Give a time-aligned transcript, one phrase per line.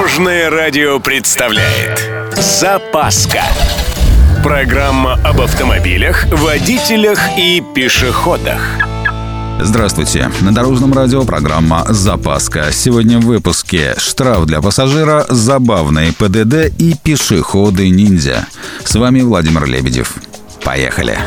[0.00, 3.42] Дорожное радио представляет Запаска
[4.42, 8.62] Программа об автомобилях, водителях и пешеходах
[9.60, 10.30] Здравствуйте.
[10.40, 12.72] На Дорожном радио программа «Запаска».
[12.72, 18.46] Сегодня в выпуске штраф для пассажира, забавные ПДД и пешеходы-ниндзя.
[18.82, 20.14] С вами Владимир Лебедев.
[20.64, 21.18] Поехали.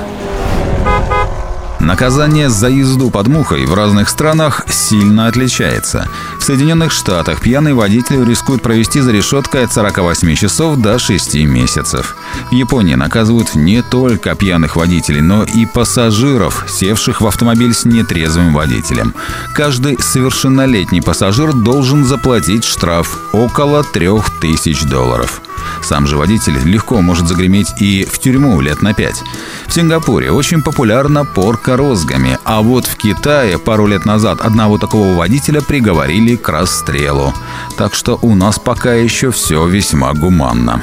[1.84, 6.08] Наказание за езду под мухой в разных странах сильно отличается.
[6.40, 12.16] В Соединенных Штатах пьяный водитель рискует провести за решеткой от 48 часов до 6 месяцев.
[12.50, 18.54] В Японии наказывают не только пьяных водителей, но и пассажиров, севших в автомобиль с нетрезвым
[18.54, 19.14] водителем.
[19.54, 25.42] Каждый совершеннолетний пассажир должен заплатить штраф около 3000 долларов.
[25.82, 29.22] Сам же водитель легко может загреметь и в тюрьму лет на пять.
[29.68, 35.16] В Сингапуре очень популярна порка розгами, а вот в Китае пару лет назад одного такого
[35.16, 37.34] водителя приговорили к расстрелу.
[37.78, 40.82] Так что у нас пока еще все весьма гуманно.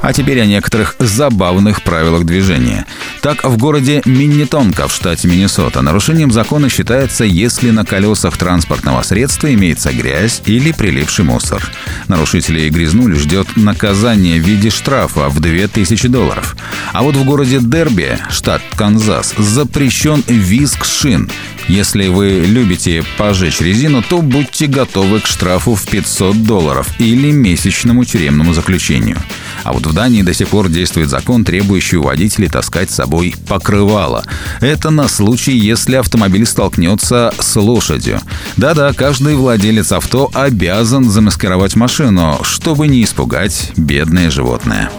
[0.00, 2.86] А теперь о некоторых забавных правилах движения.
[3.28, 9.52] Так, в городе Миннетонка в штате Миннесота нарушением закона считается, если на колесах транспортного средства
[9.52, 11.62] имеется грязь или прилипший мусор.
[12.06, 16.56] Нарушителей грязнули ждет наказание в виде штрафа в 2000 долларов.
[16.94, 21.30] А вот в городе Дерби, штат Канзас, запрещен визг шин.
[21.68, 28.06] Если вы любите пожечь резину, то будьте готовы к штрафу в 500 долларов или месячному
[28.06, 29.18] тюремному заключению.
[29.64, 33.34] А вот в Дании до сих пор действует закон, требующий у водителей таскать с собой
[33.48, 34.24] покрывало.
[34.60, 38.20] Это на случай, если автомобиль столкнется с лошадью.
[38.56, 44.90] Да-да, каждый владелец авто обязан замаскировать машину, чтобы не испугать бедное животное.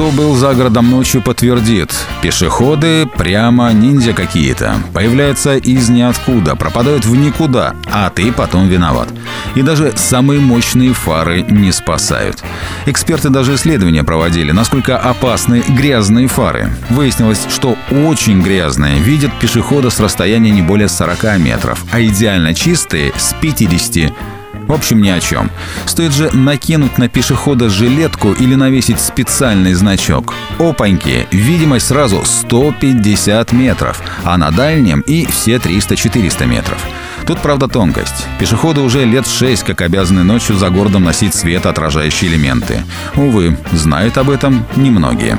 [0.00, 1.94] Кто был за городом ночью, подтвердит.
[2.22, 4.76] Пешеходы прямо ниндзя какие-то.
[4.94, 9.08] Появляются из ниоткуда, пропадают в никуда, а ты потом виноват.
[9.54, 12.42] И даже самые мощные фары не спасают.
[12.86, 16.70] Эксперты даже исследования проводили, насколько опасны грязные фары.
[16.88, 23.12] Выяснилось, что очень грязные видят пешехода с расстояния не более 40 метров, а идеально чистые
[23.18, 24.14] с 50
[24.52, 25.50] в общем, ни о чем.
[25.86, 30.34] Стоит же накинуть на пешехода жилетку или навесить специальный значок.
[30.58, 36.78] Опаньки, видимость сразу 150 метров, а на дальнем и все 300-400 метров.
[37.26, 38.26] Тут, правда, тонкость.
[38.38, 42.82] Пешеходы уже лет шесть как обязаны ночью за городом носить светоотражающие элементы.
[43.14, 45.38] Увы, знают об этом немногие.